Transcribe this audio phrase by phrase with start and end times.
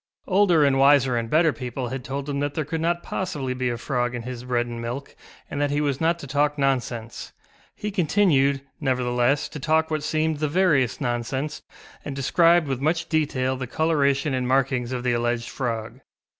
[0.25, 3.69] Older and wiser and better people had told him that there could not possibly be
[3.69, 5.15] a frog in his bread and milk
[5.47, 7.33] and that he was not to talk nonsense;
[7.75, 11.61] he continued, nevertheless, to talk what seemed the veriest nonsense,
[12.03, 15.99] and described with much detail the colouration and markings of the alleged frog.